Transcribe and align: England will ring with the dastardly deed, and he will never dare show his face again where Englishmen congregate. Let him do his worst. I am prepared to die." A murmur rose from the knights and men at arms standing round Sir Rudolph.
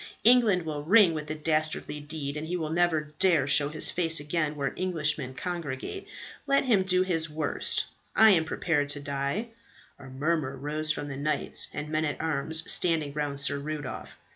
England 0.23 0.63
will 0.63 0.81
ring 0.81 1.13
with 1.13 1.27
the 1.27 1.35
dastardly 1.35 1.99
deed, 1.99 2.35
and 2.35 2.47
he 2.47 2.57
will 2.57 2.71
never 2.71 3.13
dare 3.19 3.45
show 3.47 3.69
his 3.69 3.91
face 3.91 4.19
again 4.19 4.55
where 4.55 4.73
Englishmen 4.75 5.35
congregate. 5.35 6.07
Let 6.47 6.65
him 6.65 6.81
do 6.81 7.03
his 7.03 7.29
worst. 7.29 7.85
I 8.15 8.31
am 8.31 8.45
prepared 8.45 8.89
to 8.89 8.99
die." 8.99 9.49
A 9.99 10.05
murmur 10.05 10.57
rose 10.57 10.91
from 10.91 11.07
the 11.07 11.17
knights 11.17 11.67
and 11.71 11.89
men 11.89 12.03
at 12.05 12.19
arms 12.19 12.63
standing 12.71 13.13
round 13.13 13.41
Sir 13.41 13.59
Rudolph. 13.59 14.17